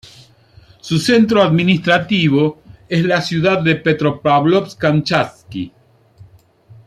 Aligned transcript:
Su 0.79 0.97
centro 0.97 1.43
administrativo 1.43 2.63
es 2.89 3.05
la 3.05 3.21
ciudad 3.21 3.61
de 3.61 3.75
Petropávlovsk-Kamchatski. 3.75 5.71